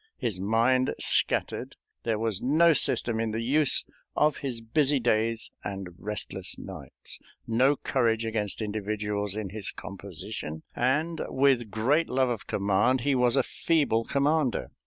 His 0.17 0.39
mind 0.39 0.95
scattered; 0.97 1.75
there 2.05 2.17
was 2.17 2.41
no 2.41 2.73
system 2.73 3.19
in 3.19 3.29
the 3.29 3.43
use 3.43 3.85
of 4.15 4.37
his 4.37 4.59
busy 4.61 4.99
days 4.99 5.51
and 5.63 5.89
restless 5.99 6.57
nights, 6.57 7.19
no 7.45 7.75
courage 7.75 8.25
against 8.25 8.63
individuals 8.63 9.35
in 9.35 9.49
his 9.51 9.69
composition, 9.69 10.63
and, 10.75 11.21
with 11.29 11.69
great 11.69 12.09
love 12.09 12.29
of 12.29 12.47
command, 12.47 13.01
he 13.01 13.13
was 13.13 13.35
a 13.37 13.43
feeble 13.43 14.03
commander. 14.03 14.71